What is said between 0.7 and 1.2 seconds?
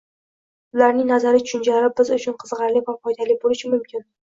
ularning